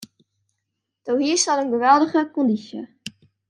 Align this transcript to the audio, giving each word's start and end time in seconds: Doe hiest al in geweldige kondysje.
Doe 1.05 1.17
hiest 1.25 1.51
al 1.51 1.61
in 1.63 1.71
geweldige 1.75 2.21
kondysje. 2.39 2.81